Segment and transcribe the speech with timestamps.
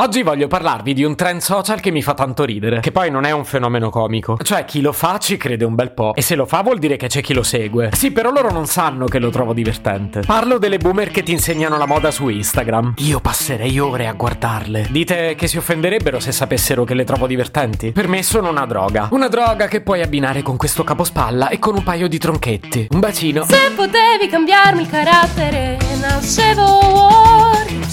[0.00, 3.26] Oggi voglio parlarvi di un trend social che mi fa tanto ridere, che poi non
[3.26, 4.38] è un fenomeno comico.
[4.42, 6.96] Cioè, chi lo fa ci crede un bel po', e se lo fa vuol dire
[6.96, 7.90] che c'è chi lo segue.
[7.92, 10.22] Sì, però loro non sanno che lo trovo divertente.
[10.24, 12.94] Parlo delle boomer che ti insegnano la moda su Instagram.
[12.96, 14.86] Io passerei ore a guardarle.
[14.88, 17.92] Dite che si offenderebbero se sapessero che le trovo divertenti?
[17.92, 19.08] Per me sono una droga.
[19.10, 22.86] Una droga che puoi abbinare con questo capospalla e con un paio di tronchetti.
[22.88, 23.44] Un bacino.
[23.44, 26.79] Se potevi cambiarmi il carattere, nascevo.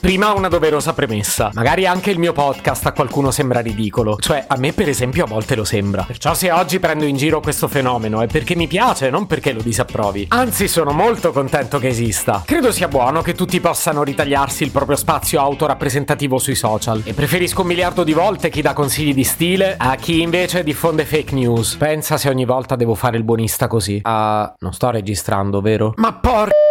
[0.00, 1.50] Prima una doverosa premessa.
[1.52, 4.16] Magari anche il mio podcast a qualcuno sembra ridicolo.
[4.18, 6.04] Cioè, a me per esempio a volte lo sembra.
[6.04, 9.60] Perciò se oggi prendo in giro questo fenomeno è perché mi piace, non perché lo
[9.60, 10.28] disapprovi.
[10.30, 12.42] Anzi, sono molto contento che esista.
[12.46, 17.02] Credo sia buono che tutti possano ritagliarsi il proprio spazio autorappresentativo sui social.
[17.04, 21.04] E preferisco un miliardo di volte chi dà consigli di stile a chi invece diffonde
[21.04, 21.76] fake news.
[21.76, 24.00] Pensa se ogni volta devo fare il buonista così.
[24.04, 25.92] Ah, non sto registrando, vero?
[25.96, 26.69] Ma porca...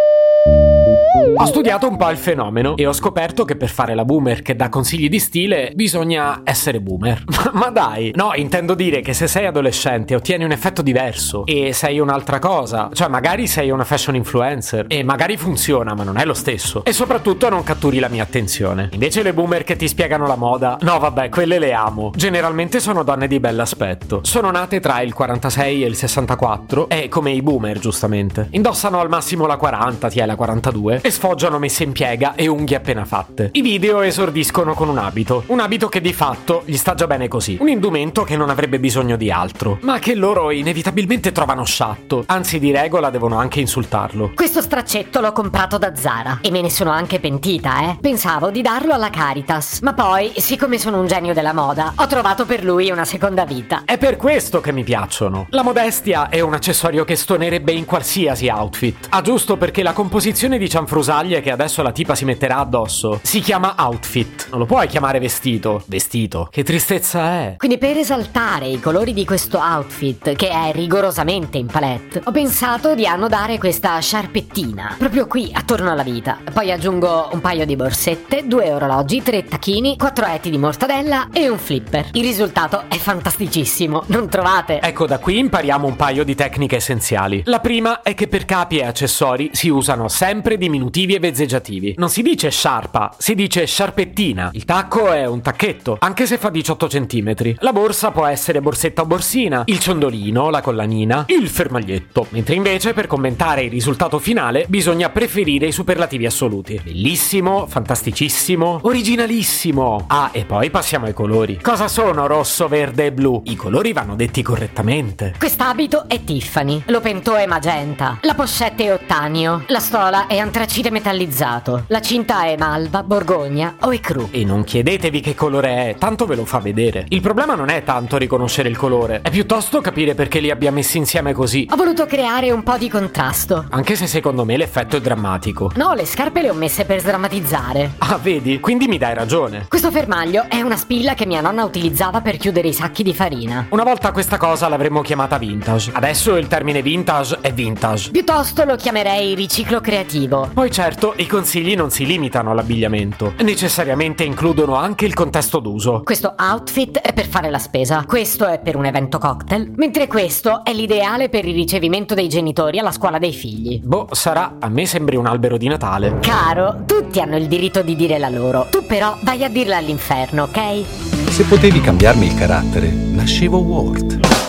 [1.42, 4.58] Ho studiato un po' il fenomeno e ho scoperto che per fare la boomer che
[4.58, 7.24] dà consigli di stile bisogna essere boomer.
[7.54, 12.00] Ma dai, no, intendo dire che se sei adolescente ottieni un effetto diverso e sei
[12.00, 12.90] un'altra cosa.
[12.92, 16.84] Cioè, magari sei una fashion influencer e magari funziona, ma non è lo stesso.
[16.84, 18.90] E soprattutto non catturi la mia attenzione.
[18.92, 22.12] Invece le boomer che ti spiegano la moda, no, vabbè, quelle le amo.
[22.14, 24.20] Generalmente sono donne di bell'aspetto.
[24.24, 28.50] Sono nate tra il 46 e il 64 e come i boomer, giustamente.
[28.52, 32.48] Indossano al massimo la 40, ti è la 42 e sfoggiano messe in piega e
[32.48, 33.50] unghie appena fatte.
[33.52, 37.28] I video esordiscono con un abito, un abito che di fatto gli sta già bene
[37.28, 42.24] così, un indumento che non avrebbe bisogno di altro, ma che loro inevitabilmente trovano sciatto,
[42.28, 44.32] anzi di regola devono anche insultarlo.
[44.34, 47.98] Questo straccetto l'ho comprato da Zara e me ne sono anche pentita, eh.
[48.00, 52.46] Pensavo di darlo alla Caritas, ma poi, siccome sono un genio della moda, ho trovato
[52.46, 53.82] per lui una seconda vita.
[53.84, 55.48] È per questo che mi piacciono.
[55.50, 59.08] La modestia è un accessorio che stonerebbe in qualsiasi outfit.
[59.10, 63.40] Ah, giusto perché la composizione di cianfrusaglie che adesso la tipa si metterà addosso si
[63.40, 64.48] chiama outfit.
[64.50, 65.82] Non lo puoi chiamare vestito.
[65.86, 66.50] Vestito.
[66.52, 67.56] Che tristezza è.
[67.58, 72.96] Quindi per esaltare i colori di questo outfit, che è rigorosamente in palette, ho pensato
[72.96, 76.40] di annodare questa sciarpettina, proprio qui, attorno alla vita.
[76.54, 81.48] Poi aggiungo un paio di borsette, due orologi, tre tacchini, quattro etti di mortadella e
[81.48, 82.10] un flipper.
[82.12, 84.82] Il risultato è fantasticissimo, non trovate?
[84.82, 87.42] Ecco, da qui impariamo un paio di tecniche essenziali.
[87.46, 91.96] La prima è che per capi e accessori si usano sempre diminutivi e vezzeggiativi.
[91.98, 94.50] Non si dice sciarpa, si dice sciarpettina.
[94.54, 97.56] Il tacco è un tacchetto, anche se fa 18 cm.
[97.60, 102.28] La borsa può essere borsetta o borsina, il ciondolino, la collanina, il fermaglietto.
[102.30, 106.80] Mentre invece per commentare il risultato finale bisogna preferire i superlativi assoluti.
[106.84, 110.06] Bellissimo, fantasticissimo, originalissimo.
[110.08, 111.60] Ah, e poi passiamo ai colori.
[111.62, 113.42] Cosa sono rosso, verde e blu?
[113.46, 115.34] I colori vanno detti correttamente.
[115.38, 121.84] Quest'abito è Tiffany, l'opentò è magenta, la pochette è ottanio, la stola è antracite metallizzato,
[121.88, 124.30] la cinta è malva, borgogna o ecru.
[124.32, 127.06] E non chiedetevi che colore è, tanto ve lo fa vedere.
[127.10, 130.98] Il problema non è tanto riconoscere il colore, è piuttosto capire perché li abbia messi
[130.98, 131.68] insieme così.
[131.70, 133.66] Ho voluto creare un po' di contrasto.
[133.72, 135.74] Anche se secondo me l'effetto è drammatico.
[135.76, 137.96] No, le scarpe le ho messe per sdrammatizzare.
[137.98, 138.62] Ah, vedi?
[138.62, 139.66] Quindi mi dai ragione.
[139.68, 143.66] Questo fermaglio è una spilla che mia nonna utilizzava per chiudere i sacchi di farina.
[143.72, 145.92] Una volta questa cosa l'avremmo chiamata vintage.
[145.94, 148.12] Adesso il termine vintage è vintage.
[148.12, 150.48] Piuttosto lo chiamerei riciclo creativo.
[150.54, 156.04] Poi certo, i consigli non si limitano all'abbigliamento, necessariamente includono anche il contesto d'uso.
[156.04, 160.64] Questo outfit è per fare la spesa, questo è per un evento cocktail, mentre questo
[160.64, 163.82] è l'ideale per il ricevimento dei genitori alla scuola dei figli.
[163.84, 166.20] Boh, sarà, a me sembri un albero di Natale.
[166.20, 170.44] Caro, tutti hanno il diritto di dire la loro, tu però vai a dirla all'inferno,
[170.44, 171.30] ok?
[171.32, 174.49] Se potevi cambiarmi il carattere, nascevo Ward.